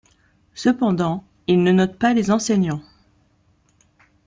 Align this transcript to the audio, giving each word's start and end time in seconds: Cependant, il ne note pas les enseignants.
Cependant, 0.55 1.23
il 1.45 1.61
ne 1.61 1.71
note 1.71 1.99
pas 1.99 2.15
les 2.15 2.31
enseignants. 2.31 2.81